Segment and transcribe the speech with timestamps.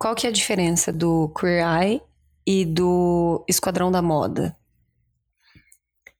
[0.00, 2.02] qual que é a diferença do Queer Eye
[2.46, 4.56] e do Esquadrão da Moda?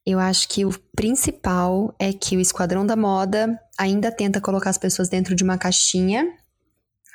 [0.05, 4.77] Eu acho que o principal é que o Esquadrão da Moda ainda tenta colocar as
[4.77, 6.31] pessoas dentro de uma caixinha,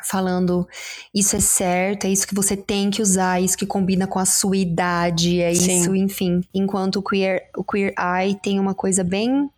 [0.02, 0.66] falando
[1.14, 4.18] isso é certo, é isso que você tem que usar, é isso que combina com
[4.18, 5.80] a sua idade, é Sim.
[5.80, 6.40] isso, enfim.
[6.52, 9.48] Enquanto o Queer, o queer Eye tem uma coisa bem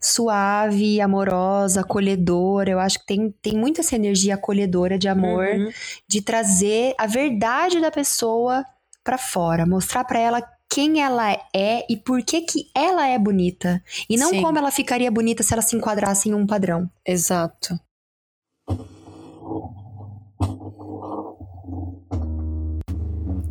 [0.00, 2.70] suave, amorosa, acolhedora.
[2.70, 5.70] Eu acho que tem, tem muito essa energia acolhedora de amor, Uhum.
[6.08, 8.64] de trazer a verdade da pessoa
[9.04, 13.82] pra fora, mostrar pra ela quem ela é e por que que ela é bonita.
[14.10, 14.42] E não Sim.
[14.42, 16.90] como ela ficaria bonita se ela se enquadrasse em um padrão.
[17.06, 17.78] Exato.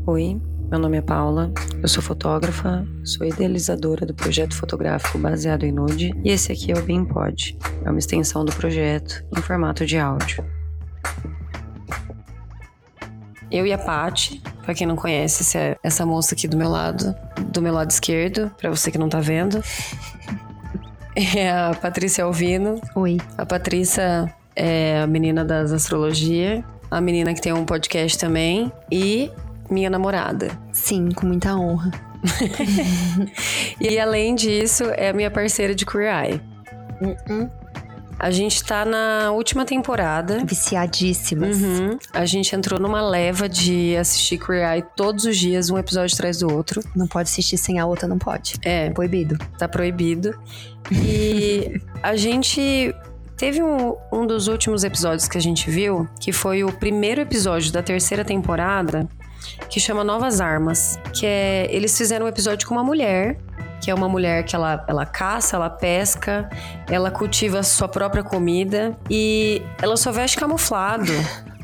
[0.07, 1.51] Oi, meu nome é Paula,
[1.81, 6.77] eu sou fotógrafa, sou idealizadora do projeto fotográfico baseado em nude e esse aqui é
[6.77, 10.43] o Bem Pod, é uma extensão do projeto em formato de áudio.
[13.51, 16.69] Eu e a Paty, pra quem não conhece, essa é essa moça aqui do meu
[16.69, 17.15] lado,
[17.51, 19.63] do meu lado esquerdo, pra você que não tá vendo,
[21.15, 23.17] é a Patrícia Alvino, Oi.
[23.37, 29.31] a Patrícia é a menina das astrologia, a menina que tem um podcast também e
[29.69, 30.49] minha namorada.
[30.71, 31.91] Sim, com muita honra.
[33.79, 36.41] E além disso, é a minha parceira de Queer Eye.
[37.01, 37.49] Uhum.
[38.17, 40.43] A gente tá na última temporada.
[40.45, 41.61] Viciadíssimas.
[41.61, 41.97] Uhum.
[42.13, 46.39] A gente entrou numa leva de assistir Queer Eye todos os dias, um episódio atrás
[46.39, 46.81] do outro.
[46.95, 48.55] Não pode assistir sem a outra, não pode.
[48.63, 49.37] É, Proibido.
[49.57, 50.33] tá proibido.
[50.91, 52.95] E a gente
[53.35, 57.71] teve um, um dos últimos episódios que a gente viu, que foi o primeiro episódio
[57.71, 59.07] da terceira temporada,
[59.69, 60.99] que chama Novas Armas.
[61.13, 61.67] Que é.
[61.69, 63.37] Eles fizeram um episódio com uma mulher.
[63.81, 66.49] Que é uma mulher que ela, ela caça, ela pesca,
[66.89, 71.11] ela cultiva a sua própria comida e ela só veste camuflado.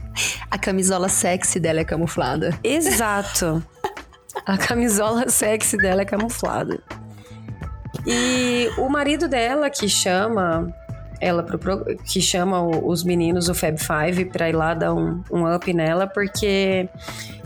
[0.51, 2.53] A camisola sexy dela é camuflada.
[2.63, 3.63] Exato.
[4.45, 6.83] A camisola sexy dela é camuflada.
[8.05, 10.73] E o marido dela que chama
[11.21, 14.93] ela pro, pro- que chama o- os meninos o Fab Five pra ir lá dar
[14.93, 16.89] um, um up nela, porque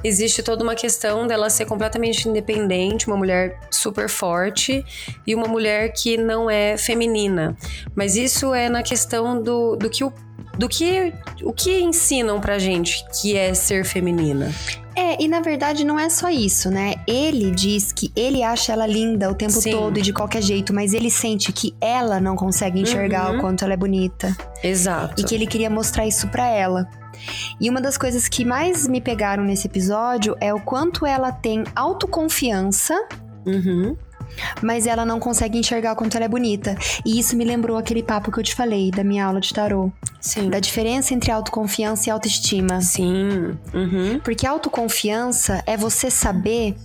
[0.03, 4.84] existe toda uma questão dela ser completamente independente, uma mulher super forte
[5.28, 7.56] e uma mulher que não é feminina.
[7.94, 10.14] Mas isso é na questão do, do que o
[10.58, 14.52] do que o que ensinam pra gente que é ser feminina.
[14.98, 16.96] É, e na verdade não é só isso, né?
[17.06, 19.72] Ele diz que ele acha ela linda o tempo Sim.
[19.72, 23.38] todo e de qualquer jeito, mas ele sente que ela não consegue enxergar Uhum.
[23.38, 24.34] o quanto ela é bonita.
[24.64, 25.22] Exato.
[25.22, 26.88] E que ele queria mostrar isso pra ela.
[27.60, 31.64] E uma das coisas que mais me pegaram nesse episódio é o quanto ela tem
[31.76, 32.98] autoconfiança,
[33.46, 33.96] Uhum.
[34.62, 36.75] Mas ela não consegue enxergar o quanto ela é bonita.
[37.06, 39.91] E isso me lembrou aquele papo que eu te falei da minha aula de tarô,
[40.19, 40.50] Sim.
[40.50, 42.81] da diferença entre autoconfiança e autoestima.
[42.81, 43.58] Sim.
[43.74, 44.19] Uhum.
[44.24, 46.75] Porque autoconfiança é você saber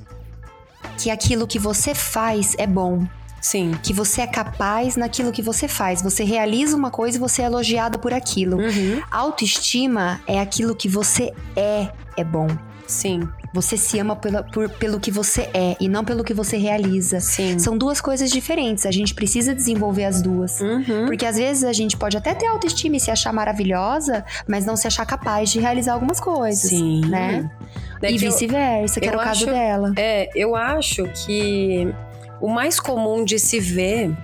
[0.98, 3.06] que aquilo que você faz é bom,
[3.40, 3.72] Sim.
[3.82, 6.02] que você é capaz naquilo que você faz.
[6.02, 8.58] Você realiza uma coisa e você é elogiado por aquilo.
[8.58, 9.02] Uhum.
[9.10, 12.48] Autoestima é aquilo que você é, é bom.
[12.90, 13.28] Sim.
[13.52, 17.20] Você se ama pela- por- pelo que você é e não pelo que você realiza.
[17.20, 17.58] Sim.
[17.58, 18.86] São duas coisas diferentes.
[18.86, 20.60] A gente precisa desenvolver as duas.
[20.60, 21.06] Uhum.
[21.06, 24.76] Porque às vezes a gente pode até ter autoestima e se achar maravilhosa, mas não
[24.76, 26.70] se achar capaz de realizar algumas coisas.
[26.70, 27.00] Sim.
[27.06, 27.50] né?
[28.02, 29.92] É e que vice-versa, que era o caso acho- dela.
[29.96, 31.92] É, eu acho que
[32.40, 34.16] o mais comum de se ver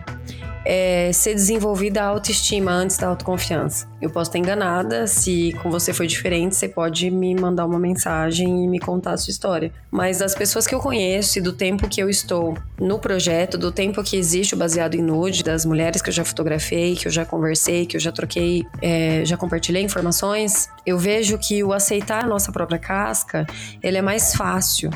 [0.66, 3.86] é ser desenvolvida a autoestima antes da autoconfiança.
[4.02, 8.64] Eu posso estar enganada, se com você foi diferente, você pode me mandar uma mensagem
[8.64, 9.72] e me contar a sua história.
[9.90, 13.70] Mas das pessoas que eu conheço e do tempo que eu estou no projeto, do
[13.70, 17.12] tempo que existe o baseado em nude, das mulheres que eu já fotografei, que eu
[17.12, 22.24] já conversei, que eu já troquei, é, já compartilhei informações, eu vejo que o aceitar
[22.24, 23.46] a nossa própria casca,
[23.80, 24.90] ele é mais fácil.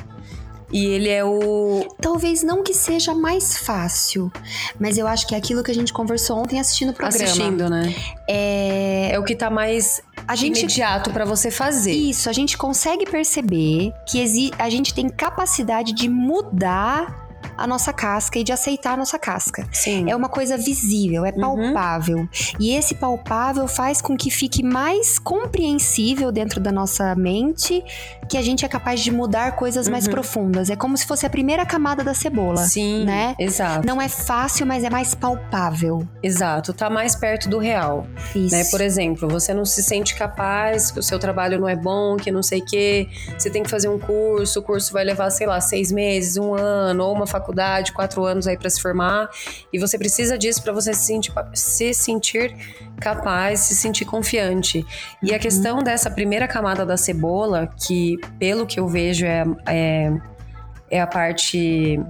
[0.73, 1.87] E ele é o.
[2.01, 4.31] Talvez não que seja mais fácil,
[4.79, 7.25] mas eu acho que é aquilo que a gente conversou ontem assistindo o programa.
[7.25, 7.95] Assistindo, né?
[8.29, 11.93] É, É o que tá mais a gente imediato pra você fazer.
[11.93, 17.20] Isso, a gente consegue perceber que a gente tem capacidade de mudar
[17.61, 19.67] a nossa casca e de aceitar a nossa casca.
[19.73, 20.11] Sim.
[20.11, 21.41] É uma coisa visível, é Uhum.
[21.73, 22.29] palpável.
[22.59, 27.85] E esse palpável faz com que fique mais compreensível dentro da nossa mente
[28.29, 30.13] que a gente é capaz de mudar coisas mais Uhum.
[30.13, 30.71] profundas.
[30.71, 32.59] É como se fosse a primeira camada da cebola.
[32.59, 33.35] Sim, né?
[33.39, 33.85] Exato.
[33.87, 36.07] Não é fácil, mas é mais palpável.
[36.23, 36.73] Exato.
[36.73, 38.07] Tá mais perto do real.
[38.35, 38.55] Isso.
[38.55, 38.65] Né?
[38.71, 42.31] Por exemplo, você não se sente capaz, que o seu trabalho não é bom, que
[42.31, 43.09] não sei o quê.
[43.37, 46.55] Você tem que fazer um curso, o curso vai levar, sei lá, seis meses, um
[46.55, 49.29] ano, ou uma faculdade faculdade, quatro anos aí para se formar,
[49.73, 52.55] e você precisa disso para você se sentir, se sentir
[53.01, 54.87] capaz, se sentir confiante.
[55.23, 55.41] E a uhum.
[55.41, 60.13] questão dessa primeira camada da cebola, que pelo que eu vejo é, é,
[60.91, 62.01] é a parte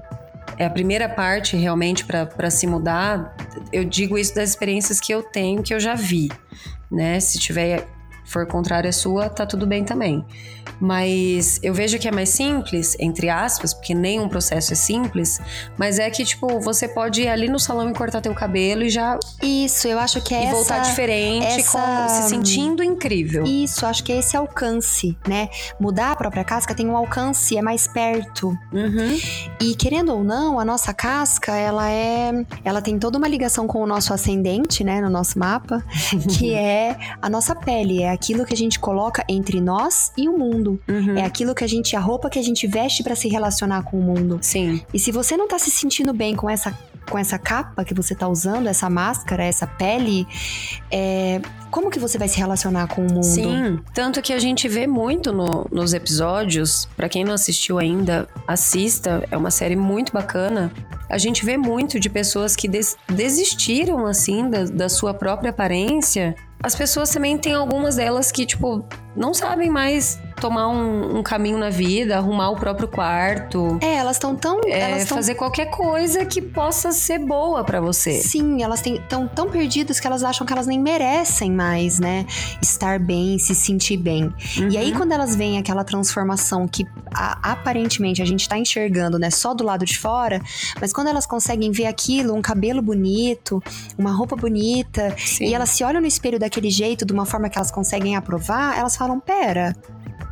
[0.59, 3.35] é a primeira parte realmente para se mudar.
[3.73, 6.29] Eu digo isso das experiências que eu tenho, que eu já vi,
[6.91, 7.19] né?
[7.19, 7.87] Se tiver
[8.27, 10.25] for contrária à sua, tá tudo bem também.
[10.81, 15.41] Mas eu vejo que é mais simples, entre aspas, porque nenhum processo é simples,
[15.77, 18.89] mas é que, tipo, você pode ir ali no salão e cortar teu cabelo e
[18.89, 19.19] já.
[19.43, 20.41] Isso, eu acho que é.
[20.41, 21.79] E essa, voltar diferente, essa...
[21.79, 23.45] com, se sentindo incrível.
[23.45, 25.49] Isso, acho que é esse alcance, né?
[25.79, 28.57] Mudar a própria casca tem um alcance, é mais perto.
[28.73, 29.19] Uhum.
[29.61, 32.33] E querendo ou não, a nossa casca, ela é.
[32.65, 35.01] Ela tem toda uma ligação com o nosso ascendente, né?
[35.01, 35.85] No nosso mapa,
[36.39, 40.37] que é a nossa pele, é aquilo que a gente coloca entre nós e o
[40.39, 40.70] mundo.
[40.89, 41.17] Uhum.
[41.17, 43.99] É aquilo que a gente, a roupa que a gente veste para se relacionar com
[43.99, 44.39] o mundo.
[44.43, 44.83] Sim.
[44.93, 46.77] E se você não tá se sentindo bem com essa
[47.09, 50.27] com essa capa que você tá usando, essa máscara, essa pele,
[50.91, 51.41] é,
[51.71, 53.25] como que você vai se relacionar com o mundo?
[53.25, 56.89] Sim, tanto que a gente vê muito no, nos episódios.
[56.97, 59.27] Para quem não assistiu ainda, assista.
[59.31, 60.73] É uma série muito bacana.
[61.09, 66.35] A gente vê muito de pessoas que des desistiram assim da, da sua própria aparência.
[66.63, 68.85] As pessoas também têm algumas delas que tipo
[69.17, 73.79] não sabem mais tomar um, um, caminho na vida, arrumar o próprio quarto.
[73.81, 74.61] É, elas estão tão.
[74.65, 75.17] É, elas tão...
[75.17, 78.15] fazer qualquer coisa que possa ser boa para você.
[78.15, 82.27] Sim, elas estão tão perdidas que elas acham que elas nem merecem mais, né?
[82.63, 84.33] Estar bem, se sentir bem.
[84.57, 84.69] Uhum.
[84.71, 84.99] E aí, uhum.
[84.99, 89.65] quando elas veem aquela transformação que a, aparentemente a gente tá enxergando, né, só do
[89.65, 90.41] lado de fora,
[90.81, 93.63] mas quando elas conseguem ver aquilo, um cabelo bonito,
[93.99, 95.47] uma roupa bonita, Sim.
[95.47, 98.79] e elas se olham no espelho daquele jeito, de uma forma que elas conseguem aprovar,
[98.79, 99.75] elas falam: pera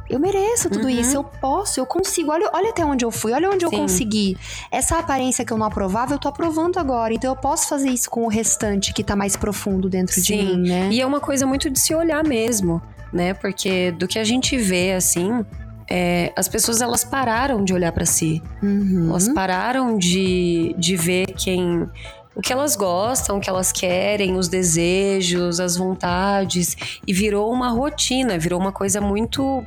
[0.09, 0.91] eu mereço tudo uhum.
[0.91, 2.31] isso, eu posso, eu consigo.
[2.31, 3.65] Olha, olha até onde eu fui, olha onde Sim.
[3.67, 4.37] eu consegui.
[4.71, 7.13] Essa aparência que eu não aprovava, eu tô aprovando agora.
[7.13, 10.23] Então eu posso fazer isso com o restante que tá mais profundo dentro Sim.
[10.23, 10.89] de mim, né?
[10.91, 12.81] E é uma coisa muito de se olhar mesmo,
[13.13, 13.35] né?
[13.35, 15.45] Porque do que a gente vê, assim,
[15.91, 18.43] é, as pessoas elas pararam de olhar para si.
[18.63, 19.11] Uhum.
[19.11, 21.87] Elas pararam de, de ver quem
[22.39, 27.69] o que elas gostam, o que elas querem, os desejos, as vontades, e virou uma
[27.69, 29.67] rotina, virou uma coisa muito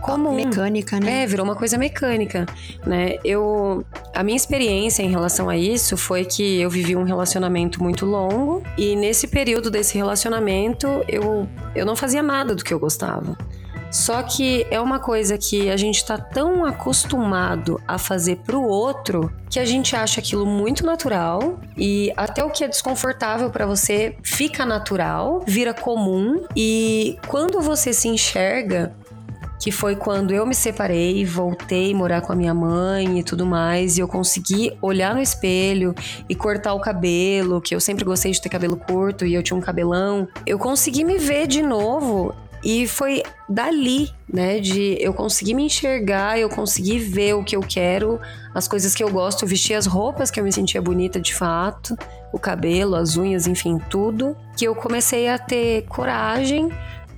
[0.00, 0.32] comum.
[0.32, 1.24] Mecânica, né?
[1.24, 2.46] É, virou uma coisa mecânica,
[2.86, 3.18] né?
[3.24, 3.84] Eu,
[4.14, 8.62] a minha experiência em relação a isso foi que eu vivi um relacionamento muito longo
[8.78, 13.36] e nesse período desse relacionamento eu, eu não fazia nada do que eu gostava.
[13.92, 19.30] Só que é uma coisa que a gente tá tão acostumado a fazer pro outro
[19.50, 24.16] que a gente acha aquilo muito natural e até o que é desconfortável para você
[24.22, 28.96] fica natural, vira comum e quando você se enxerga
[29.62, 33.46] que foi quando eu me separei, voltei a morar com a minha mãe e tudo
[33.46, 35.94] mais, e eu consegui olhar no espelho
[36.28, 39.56] e cortar o cabelo, que eu sempre gostei de ter cabelo curto e eu tinha
[39.56, 40.26] um cabelão.
[40.44, 42.34] Eu consegui me ver de novo
[42.64, 47.60] e foi dali, né, de eu conseguir me enxergar, eu conseguir ver o que eu
[47.60, 48.20] quero,
[48.54, 51.96] as coisas que eu gosto, vestir as roupas que eu me sentia bonita de fato,
[52.32, 56.68] o cabelo, as unhas, enfim, tudo, que eu comecei a ter coragem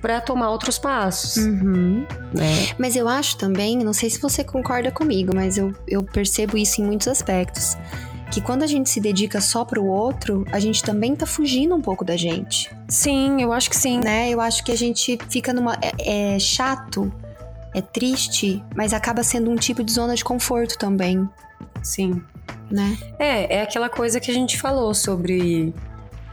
[0.01, 1.37] para tomar outros passos.
[1.37, 2.05] Uhum.
[2.33, 2.67] Né?
[2.77, 6.81] Mas eu acho também, não sei se você concorda comigo, mas eu, eu percebo isso
[6.81, 7.77] em muitos aspectos.
[8.31, 11.81] Que quando a gente se dedica só pro outro, a gente também tá fugindo um
[11.81, 12.69] pouco da gente.
[12.87, 13.99] Sim, eu acho que sim.
[13.99, 14.29] Né?
[14.29, 15.77] Eu acho que a gente fica numa.
[15.81, 17.11] É, é chato,
[17.73, 21.29] é triste, mas acaba sendo um tipo de zona de conforto também.
[21.83, 22.21] Sim.
[22.69, 22.97] Né?
[23.19, 25.73] É, é aquela coisa que a gente falou sobre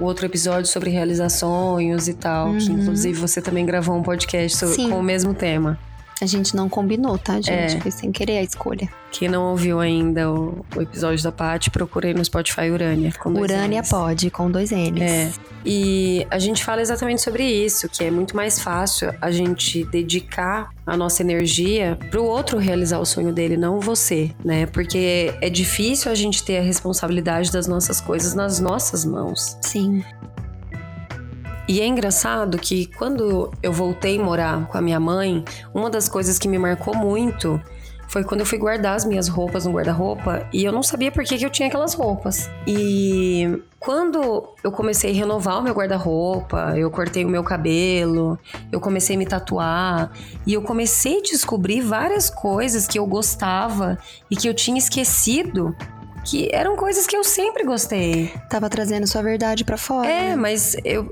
[0.00, 2.58] o outro episódio sobre realizar sonhos e tal, uhum.
[2.58, 5.78] que inclusive você também gravou um podcast sobre, com o mesmo tema.
[6.22, 7.76] A gente não combinou, tá, gente?
[7.76, 7.80] É.
[7.80, 8.88] Foi sem querer a escolha.
[9.10, 13.12] Quem não ouviu ainda o, o episódio da Paty, procurei no Spotify Urânia.
[13.18, 15.02] Com Urânia pode, com dois N's.
[15.02, 15.32] É.
[15.66, 20.70] E a gente fala exatamente sobre isso, que é muito mais fácil a gente dedicar
[20.86, 24.66] a nossa energia pro outro realizar o sonho dele, não você, né?
[24.66, 29.58] Porque é difícil a gente ter a responsabilidade das nossas coisas nas nossas mãos.
[29.60, 30.04] Sim.
[31.68, 36.08] E é engraçado que quando eu voltei a morar com a minha mãe, uma das
[36.08, 37.60] coisas que me marcou muito
[38.12, 41.24] foi quando eu fui guardar as minhas roupas no guarda-roupa e eu não sabia por
[41.24, 42.50] que, que eu tinha aquelas roupas.
[42.66, 48.38] E quando eu comecei a renovar o meu guarda-roupa, eu cortei o meu cabelo,
[48.70, 50.12] eu comecei a me tatuar
[50.46, 53.96] e eu comecei a descobrir várias coisas que eu gostava
[54.30, 55.74] e que eu tinha esquecido
[56.24, 58.30] que eram coisas que eu sempre gostei.
[58.48, 60.06] Tava trazendo sua verdade para fora.
[60.06, 61.10] É, mas eu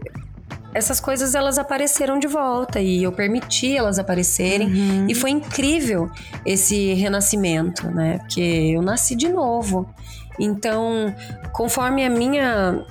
[0.72, 5.06] essas coisas elas apareceram de volta e eu permiti elas aparecerem uhum.
[5.08, 6.08] e foi incrível
[6.44, 8.18] esse renascimento, né?
[8.18, 9.88] Porque eu nasci de novo.
[10.38, 11.14] Então,
[11.52, 12.84] conforme a minha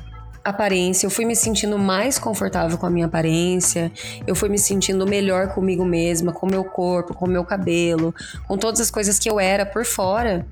[0.44, 3.92] aparência, eu fui me sentindo mais confortável com a minha aparência,
[4.26, 8.14] eu fui me sentindo melhor comigo mesma, com o meu corpo, com o meu cabelo,
[8.48, 10.46] com todas as coisas que eu era por fora.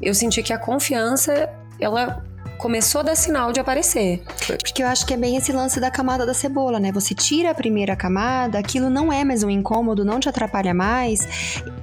[0.00, 2.24] Eu senti que a confiança, ela
[2.60, 4.22] começou a dar sinal de aparecer.
[4.46, 6.92] Porque eu acho que é bem esse lance da camada da cebola, né?
[6.92, 11.26] Você tira a primeira camada, aquilo não é mais um incômodo, não te atrapalha mais.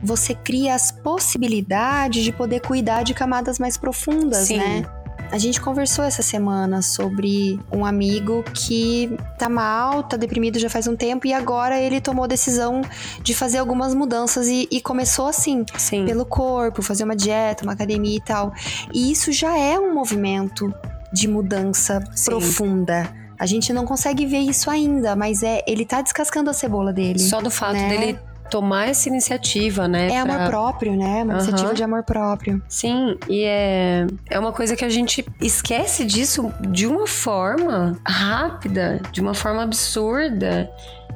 [0.04, 4.58] Você cria as possibilidades de poder cuidar de camadas mais profundas, Sim.
[4.58, 4.86] né?
[5.30, 10.88] A gente conversou essa semana sobre um amigo que tá mal, tá deprimido já faz
[10.88, 12.82] um tempo e agora ele tomou a decisão
[13.22, 16.06] de fazer algumas mudanças e, e começou assim, Sim.
[16.06, 18.54] pelo corpo, fazer uma dieta, uma academia e tal.
[18.94, 20.74] E isso já é um movimento
[21.12, 22.32] de mudança Sim.
[22.32, 23.14] profunda.
[23.40, 27.20] A gente não consegue ver isso ainda, mas é ele tá descascando a cebola dele.
[27.20, 27.90] Só do fato né?
[27.90, 30.08] dele tomar essa iniciativa, né?
[30.08, 30.36] É pra...
[30.36, 31.24] amor próprio, né?
[31.24, 31.40] Uma uhum.
[31.40, 32.62] iniciativa de amor próprio.
[32.68, 39.02] Sim, e é, é uma coisa que a gente esquece disso de uma forma rápida,
[39.12, 40.70] de uma forma absurda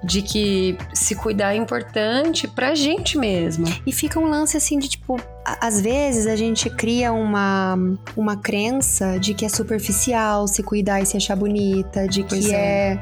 [0.03, 3.67] de que se cuidar é importante pra gente mesma.
[3.85, 7.77] E fica um lance assim de tipo, às vezes a gente cria uma,
[8.17, 12.93] uma crença de que é superficial se cuidar e se achar bonita, de que é,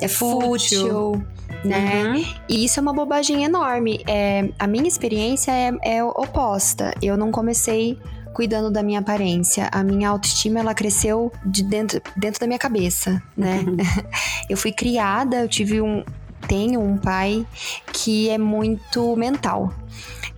[0.00, 0.80] é, é fútil.
[0.80, 1.26] fútil
[1.64, 2.04] né?
[2.04, 2.24] Uhum.
[2.48, 4.02] E isso é uma bobagem enorme.
[4.06, 6.94] É, a minha experiência é, é oposta.
[7.00, 7.98] Eu não comecei
[8.32, 9.68] cuidando da minha aparência.
[9.72, 13.64] A minha autoestima ela cresceu de dentro, dentro da minha cabeça, né?
[13.66, 13.76] Uhum.
[14.48, 16.04] eu fui criada, eu tive um
[16.48, 17.46] tenho um pai
[17.92, 19.72] que é muito mental.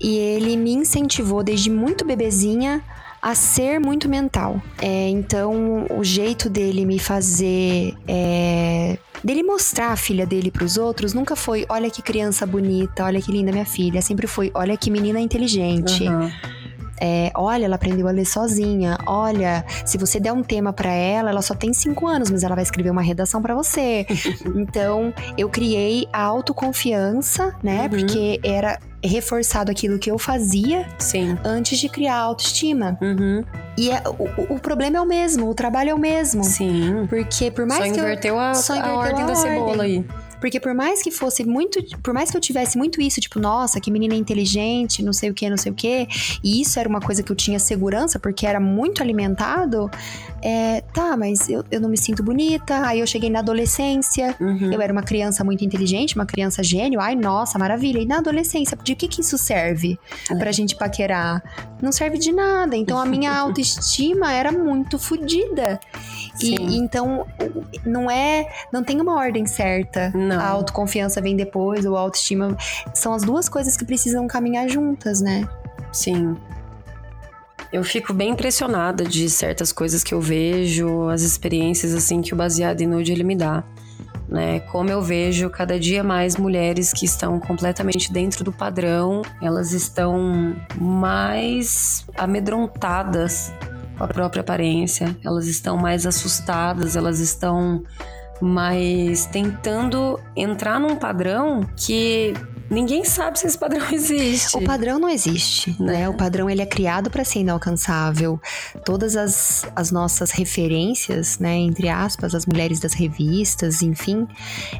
[0.00, 2.82] E ele me incentivou desde muito bebezinha
[3.24, 4.60] a ser muito mental.
[4.82, 7.94] É, então, o jeito dele me fazer.
[8.06, 13.02] É, dele mostrar a filha dele para os outros nunca foi: olha que criança bonita,
[13.02, 14.02] olha que linda minha filha.
[14.02, 16.06] Sempre foi: olha que menina inteligente.
[16.06, 16.30] Uhum.
[17.00, 18.98] É, olha, ela aprendeu a ler sozinha.
[19.06, 22.54] Olha, se você der um tema para ela, ela só tem cinco anos, mas ela
[22.54, 24.06] vai escrever uma redação para você.
[24.54, 27.82] então, eu criei a autoconfiança, né?
[27.82, 27.90] Uhum.
[27.90, 31.36] Porque era reforçado aquilo que eu fazia Sim.
[31.44, 32.98] antes de criar autoestima.
[33.00, 33.44] Uhum.
[33.76, 36.42] E é, o, o, problema é o mesmo, o trabalho é o mesmo.
[36.42, 37.06] Sim.
[37.08, 39.52] Porque por mais só que inverteu eu, a, só inverteu a ordem a da ordem.
[39.52, 40.06] cebola aí.
[40.44, 41.82] Porque por mais que fosse muito.
[42.02, 45.34] Por mais que eu tivesse muito isso, tipo, nossa, que menina inteligente, não sei o
[45.34, 46.06] que, não sei o que.
[46.44, 49.90] E isso era uma coisa que eu tinha segurança, porque era muito alimentado.
[50.42, 52.86] É, tá, mas eu, eu não me sinto bonita.
[52.86, 54.36] Aí eu cheguei na adolescência.
[54.38, 54.70] Uhum.
[54.70, 57.00] Eu era uma criança muito inteligente, uma criança gênio.
[57.00, 58.00] Ai, nossa, maravilha.
[58.00, 59.98] E na adolescência, de que que isso serve
[60.30, 60.34] é.
[60.34, 61.42] pra gente paquerar?
[61.80, 62.76] Não serve de nada.
[62.76, 65.80] Então a minha autoestima era muito fodida.
[66.42, 67.26] E então
[67.84, 68.48] não é.
[68.72, 70.10] Não tem uma ordem certa.
[70.10, 70.40] Não.
[70.40, 72.56] A autoconfiança vem depois, ou a autoestima.
[72.92, 75.48] São as duas coisas que precisam caminhar juntas, né?
[75.92, 76.36] Sim.
[77.72, 82.36] Eu fico bem impressionada de certas coisas que eu vejo, as experiências assim que o
[82.36, 83.64] baseado em nude ele me dá.
[84.28, 84.60] Né?
[84.60, 90.56] Como eu vejo cada dia mais mulheres que estão completamente dentro do padrão, elas estão
[90.80, 93.52] mais amedrontadas
[93.96, 97.82] com a própria aparência, elas estão mais assustadas, elas estão
[98.40, 102.34] mas tentando entrar num padrão que
[102.70, 104.56] ninguém sabe se esse padrão existe.
[104.56, 106.00] O padrão não existe, né?
[106.00, 106.08] né?
[106.08, 108.40] O padrão ele é criado para ser inalcançável.
[108.84, 114.26] Todas as, as nossas referências, né, entre aspas, as mulheres das revistas, enfim,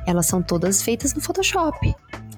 [0.06, 1.94] elas são todas feitas no Photoshop.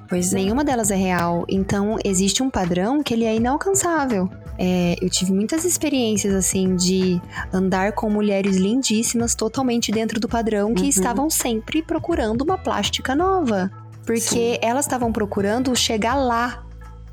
[0.09, 0.37] Pois é.
[0.37, 1.45] Nenhuma delas é real.
[1.49, 4.29] Então, existe um padrão que ele é inalcançável.
[4.59, 7.21] É, eu tive muitas experiências, assim, de
[7.53, 10.89] andar com mulheres lindíssimas, totalmente dentro do padrão, que uhum.
[10.89, 13.71] estavam sempre procurando uma plástica nova.
[14.05, 14.59] Porque Sim.
[14.63, 16.63] elas estavam procurando chegar lá.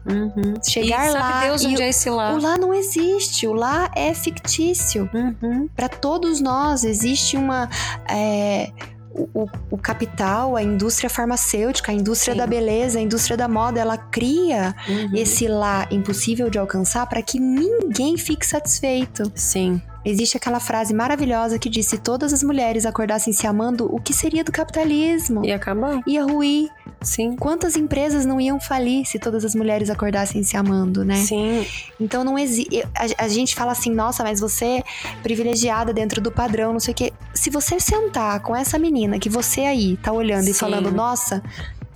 [0.06, 0.56] Uhum.
[0.62, 1.42] Chegar e lá.
[1.42, 2.34] Deus onde é esse lá.
[2.34, 3.48] O lá não existe.
[3.48, 5.10] O lá é fictício.
[5.14, 5.68] Uhum.
[5.76, 7.70] Para todos nós existe uma.
[8.08, 8.70] É,
[9.14, 12.40] o, o, capital, a indústria farmacêutica, a indústria Sim.
[12.40, 15.16] da beleza, a indústria da moda, ela cria uhum.
[15.16, 19.32] esse lá impossível de alcançar para que ninguém fique satisfeito.
[19.36, 19.82] Sim.
[20.06, 24.14] Existe aquela frase maravilhosa que diz: se todas as mulheres acordassem se amando, o que
[24.14, 25.46] seria do capitalismo?
[25.46, 26.02] Ia acabar.
[26.06, 26.70] Ia ruir.
[27.02, 27.36] Sim.
[27.36, 31.16] Quantas empresas não iam falir se todas as mulheres acordassem se amando, né?
[31.16, 31.66] Sim.
[32.00, 32.84] Então não existe.
[32.96, 34.84] A, a, gente fala assim, nossa, mas você é
[35.22, 37.14] privilegiada dentro do padrão, não sei o quê.
[37.34, 40.52] Se você sentar com essa menina que você aí tá olhando Sim.
[40.52, 41.42] e falando, nossa,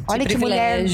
[0.08, 0.86] olha que, que mulher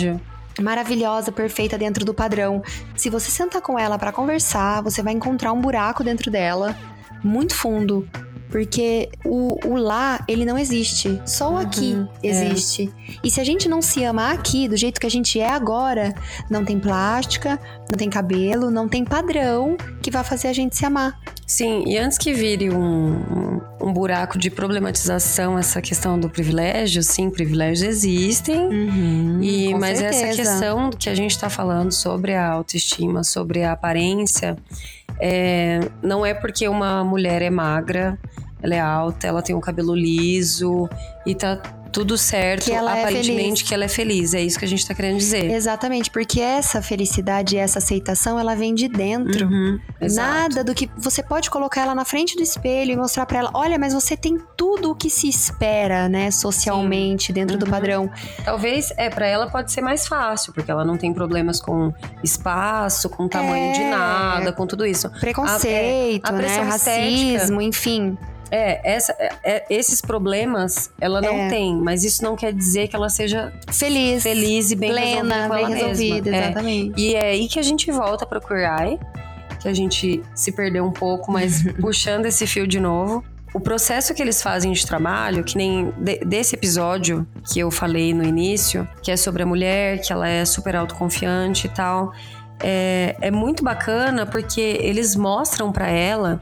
[0.62, 2.62] maravilhosa, perfeita dentro do padrão.
[2.96, 6.76] Se você sentar com ela para conversar, você vai encontrar um buraco dentro dela
[7.24, 8.08] muito fundo.
[8.50, 11.20] Porque o, o lá, ele não existe.
[11.26, 12.28] Só o aqui Uhum, é.
[12.28, 12.94] existe.
[13.24, 16.14] E se a gente não se ama aqui, do jeito que a gente é agora,
[16.52, 20.86] não tem plástica, não tem cabelo, não tem padrão que vai fazer a gente se
[20.86, 21.20] amar.
[21.48, 27.32] Sim, e antes que vire um, um, buraco de problematização essa questão do privilégio, sim,
[27.32, 28.70] privilégios existem.
[29.42, 30.52] E, Hum, com mas essa certeza.
[30.52, 34.56] questão que a gente está falando sobre a autoestima, sobre a aparência,
[35.20, 38.18] é, não é porque uma mulher é magra,
[38.62, 40.90] ela é alta, ela tem um cabelo liso
[41.26, 41.62] e tá
[41.94, 43.62] tudo certo, Que é aparentemente feliz.
[43.62, 44.34] que ela é feliz.
[44.34, 45.50] É isso que a gente tá querendo dizer.
[45.52, 49.46] Exatamente, porque essa felicidade e essa aceitação, ela vem de dentro.
[49.48, 49.80] Uhum.
[50.14, 53.52] Nada do que você pode colocar ela na frente do espelho e mostrar pra ela,
[53.54, 57.72] olha, mas você tem tudo o que se espera, né, socialmente dentro do Uhum.
[57.72, 58.10] padrão.
[58.44, 63.08] Talvez, é, para ela pode ser mais fácil, porque ela não tem problemas com espaço,
[63.10, 63.90] com tamanho de É.
[63.92, 65.10] nada, com tudo isso.
[65.20, 68.18] Preconceito, a né, pressão racismo, enfim.
[68.56, 71.50] É, essa, é- é- esses problemas ela não É.
[71.50, 75.50] tem, mas isso não quer dizer que ela seja Feliz, feliz e bem plena, resolvida
[75.56, 76.38] bem ela resolvida, mesma.
[76.38, 76.46] É.
[76.46, 77.02] exatamente.
[77.02, 78.40] E é aí que a gente volta para
[78.84, 79.00] Eye,
[79.60, 83.24] que a gente se perdeu um pouco, mas puxando esse fio de novo.
[83.56, 88.14] O processo que eles fazem de trabalho, que nem de- desse episódio que eu falei
[88.14, 92.14] no início, que é sobre a mulher, que ela é super autoconfiante e tal,
[92.60, 96.40] é, é muito bacana porque eles mostram pra ela,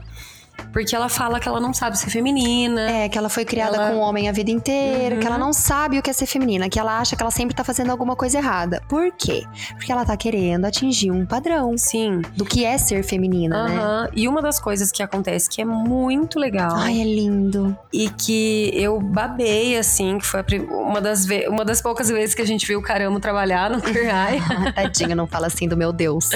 [0.72, 2.90] porque ela fala que ela não sabe ser feminina.
[2.90, 5.52] É, que ela foi criada Ela- com um homem a vida inteira, que ela não
[5.52, 8.16] sabe o que é ser feminina, que ela acha que ela sempre tá fazendo alguma
[8.16, 8.82] coisa errada.
[8.88, 9.44] Por quê?
[9.76, 12.22] Porque ela tá querendo atingir um padrão Sim.
[12.36, 13.76] do que é ser feminina, né?
[13.78, 14.08] Aham.
[14.14, 17.76] E uma das coisas que acontece que é muito legal Ai, é lindo.
[17.92, 22.42] e que eu babei, assim, que foi uma, das ve- uma das poucas vezes que
[22.42, 24.40] a gente viu o Caramo trabalhar no Eye,
[24.74, 26.30] Tadinha, não fala assim do meu Deus.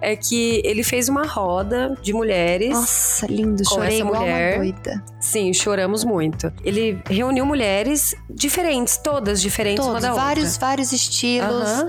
[0.00, 2.70] é que ele fez uma roda de mulheres.
[2.70, 3.41] Nossa, lindo.
[3.42, 4.56] Com Chorei essa mulher.
[4.56, 5.04] uma doida.
[5.20, 6.52] Sim, choramos muito.
[6.64, 10.66] Ele reuniu mulheres diferentes, todas diferentes uma Todos, da vários, outra.
[10.66, 11.86] vários estilos,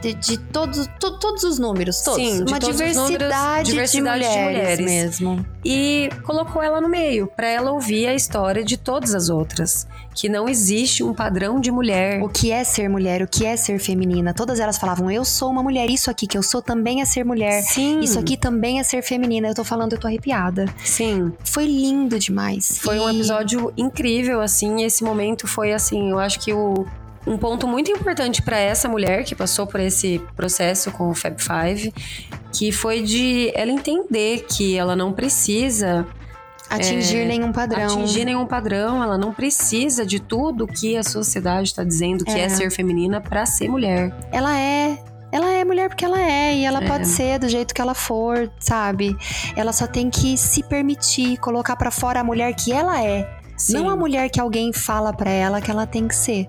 [0.00, 2.18] de, de todos, to- todos os números, todos.
[2.20, 2.76] Sim, de uma os números,
[3.18, 5.20] diversidade, diversidade de de, mulheres mulheres.
[5.20, 5.46] mesmo.
[5.64, 9.86] E colocou ela no meio, pra ela ouvir a história de todas as outras.
[10.14, 12.22] Que não existe um padrão de mulher.
[12.22, 14.34] O que é ser mulher, o que é ser feminina.
[14.34, 17.24] Todas elas falavam, eu sou uma mulher, isso aqui que eu sou também é ser
[17.24, 17.62] mulher.
[17.62, 18.00] Sim.
[18.00, 19.48] Isso aqui também é ser feminina.
[19.48, 20.66] Eu tô falando, eu tô arrepiada.
[20.84, 21.32] Sim.
[21.44, 22.78] Foi lindo demais.
[22.78, 24.82] Foi um E- episódio incrível, assim.
[24.84, 26.86] Esse momento foi, assim, eu acho que o,
[27.26, 31.36] um ponto muito importante pra essa mulher que passou por esse processo com o Fab
[31.40, 31.92] Five,
[32.52, 36.06] que foi de ela entender que ela não precisa
[36.74, 37.84] Atingir nenhum padrão.
[37.84, 42.44] atingir nenhum padrão, ela não precisa de tudo que a sociedade está dizendo que é,
[42.44, 42.48] É.
[42.48, 44.12] ser feminina pra ser mulher.
[44.32, 44.98] Ela é.
[45.30, 46.86] Ela é mulher porque ela é, e ela É.
[46.86, 49.16] pode ser do jeito que ela for, sabe?
[49.56, 53.74] Ela só tem que se permitir colocar pra fora a mulher que ela é, Sim.
[53.74, 56.46] não a mulher que alguém fala pra ela que ela tem que ser.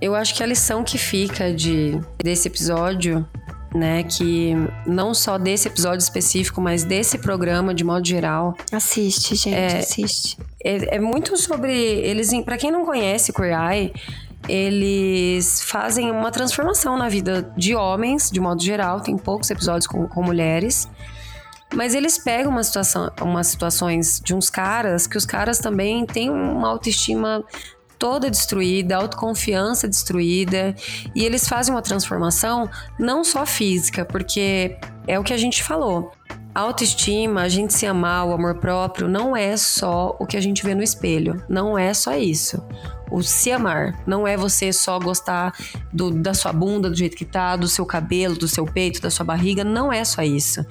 [0.00, 3.26] Eu acho que a lição que fica de desse episódio,
[3.74, 4.54] né, que
[4.86, 9.78] não só desse episódio específico, mas desse programa de modo geral, Assiste, gente, É.
[9.78, 10.38] assiste.
[10.64, 13.92] é, é muito sobre eles, para quem não conhece Queer Eye,
[14.48, 20.06] eles fazem uma transformação na vida de homens, de modo geral, tem poucos episódios com,
[20.08, 20.88] com mulheres.
[21.74, 26.30] Mas eles pegam uma situação, umas situações de uns caras que os caras também têm
[26.30, 27.44] uma autoestima
[27.98, 30.74] toda destruída, autoconfiança destruída,
[31.14, 36.12] e eles fazem uma transformação não só física, porque é o que a gente falou.
[36.54, 40.40] A autoestima, a gente se amar, o amor próprio, não é só o que a
[40.40, 41.42] gente vê no espelho.
[41.48, 42.60] Não é só isso.
[43.10, 45.54] O se amar não é você só gostar
[45.92, 49.08] do- da sua bunda do jeito que tá, do seu cabelo, do seu peito, da
[49.10, 49.62] sua barriga.
[49.62, 50.64] Não é só isso.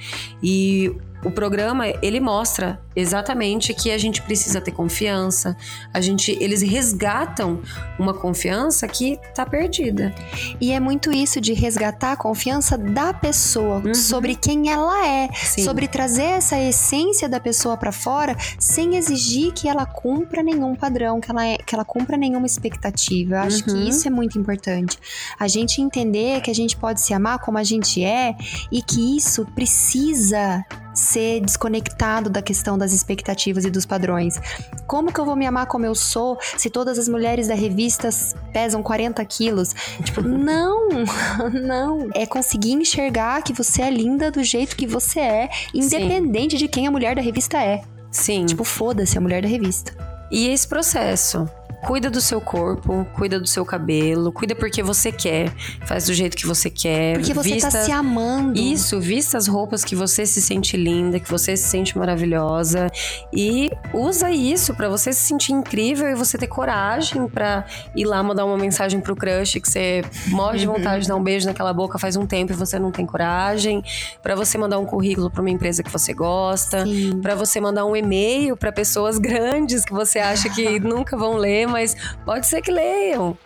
[0.44, 5.56] E o programa, ele mostra exatamente que a gente precisa ter confiança.
[5.94, 7.62] A gente, eles resgatam
[8.00, 10.14] uma confiança que tá perdida.
[10.60, 13.94] E é muito isso de resgatar a confiança da pessoa Uhum.
[13.94, 15.64] sobre quem ela é, Sim.
[15.64, 21.22] sobre trazer essa essência da pessoa pra fora, sem exigir que ela cumpra nenhum padrão,
[21.22, 23.36] que ela, é- que ela cumpra nenhuma expectativa.
[23.36, 23.84] Eu acho Uhum.
[23.84, 24.98] que isso é muito importante.
[25.40, 28.36] A gente entender que a gente pode se amar como a gente é
[28.72, 34.40] e que isso precisa ser desconectado da questão das expectativas e dos padrões.
[34.88, 38.10] Como que eu vou me amar como eu sou se todas as mulheres da revista
[38.54, 39.76] pesam 40 quilos?
[40.04, 40.88] Tipo, não,
[41.62, 42.10] não.
[42.14, 46.88] É conseguir enxergar que você é linda do jeito que você é, independente de quem
[46.88, 47.82] a mulher da revista é.
[48.10, 48.46] Sim.
[48.46, 49.94] Tipo, foda-se a mulher da revista.
[50.32, 51.50] E esse processo
[51.88, 55.54] cuida do seu corpo, cuida do seu cabelo, cuida porque você quer,
[55.86, 57.14] faz do jeito que você quer.
[57.14, 57.72] Porque você vista...
[57.72, 58.60] tá se amando.
[58.60, 62.92] Isso, vista as roupas que você se sente linda, que você se sente maravilhosa
[63.32, 68.22] e usa isso para você se sentir incrível e você ter coragem para ir lá
[68.22, 71.72] mandar uma mensagem pro crush que você morre de vontade de dar um beijo naquela
[71.72, 73.82] boca faz um tempo e você não tem coragem,
[74.22, 76.84] para você mandar um currículo para uma empresa que você gosta,
[77.22, 81.66] para você mandar um e-mail para pessoas grandes que você acha que nunca vão ler,
[81.66, 81.77] mas
[82.26, 83.38] pode ser que leiam.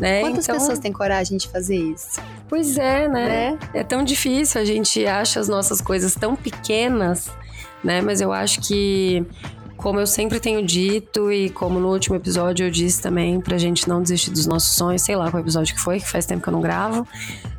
[0.00, 0.20] Né?
[0.20, 2.20] Quantas então, pessoas têm coragem de fazer isso?
[2.48, 3.28] Pois é, né?
[3.52, 3.58] né?
[3.74, 7.30] É tão difícil, a gente acha as nossas coisas tão pequenas,
[7.82, 8.00] né?
[8.00, 9.24] Mas eu acho que,
[9.76, 13.88] como eu sempre tenho dito, e como no último episódio eu disse também, pra gente
[13.88, 16.48] não desistir dos nossos sonhos, sei lá qual episódio que foi, que faz tempo que
[16.48, 17.06] eu não gravo.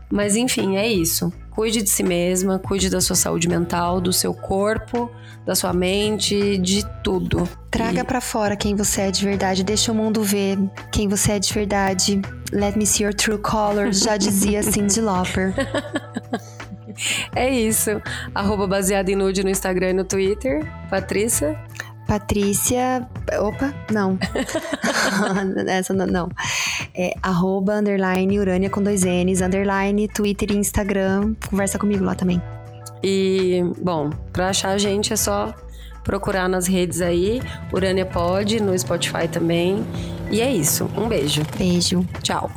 [0.09, 1.31] Mas enfim, é isso.
[1.59, 5.11] Cuide de si mesma, cuide da sua saúde mental, do seu corpo,
[5.45, 7.49] da sua mente, de tudo.
[7.69, 8.03] Traga e...
[8.05, 10.57] para fora quem você é de verdade, deixa o mundo ver
[10.89, 12.21] quem você é de verdade.
[12.53, 15.53] Let me see your true colors, já dizia Cindy Lauper.
[17.35, 18.01] É isso.
[18.33, 20.65] Arroba baseado em nude no Instagram e no Twitter.
[20.89, 21.59] Patrícia.
[22.07, 23.05] Patrícia.
[23.37, 24.17] Opa, não.
[25.67, 26.07] Essa não.
[26.07, 26.29] não.
[27.01, 31.33] É arroba underline Urânia com dois N's, underline Twitter e Instagram.
[31.49, 32.41] Conversa comigo lá também.
[33.01, 35.53] E, bom, pra achar a gente é só
[36.03, 37.41] procurar nas redes aí.
[37.71, 39.81] Urânia pode, no Spotify também.
[40.29, 40.91] E é isso.
[40.97, 41.41] Um beijo.
[41.57, 42.05] Beijo.
[42.21, 42.51] Tchau.